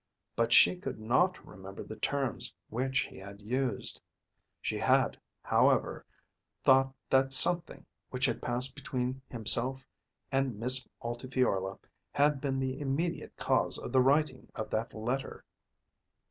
But 0.35 0.51
she 0.51 0.77
could 0.77 0.99
not 0.99 1.45
remember 1.45 1.83
the 1.83 1.95
terms 1.95 2.51
which 2.69 3.01
he 3.01 3.17
had 3.19 3.39
used. 3.39 4.01
She 4.59 4.79
had, 4.79 5.15
however, 5.43 6.07
thought 6.63 6.95
that 7.11 7.33
something 7.33 7.85
which 8.09 8.25
had 8.25 8.41
passed 8.41 8.73
between 8.73 9.21
himself 9.29 9.87
and 10.31 10.59
Miss 10.59 10.87
Altifiorla 11.03 11.77
had 12.13 12.41
been 12.41 12.57
the 12.57 12.81
immediate 12.81 13.37
cause 13.37 13.77
of 13.77 13.91
the 13.91 14.01
writing 14.01 14.49
of 14.55 14.71
that 14.71 14.91
letter. 14.95 15.45